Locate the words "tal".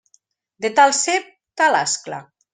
0.79-0.95, 1.63-1.79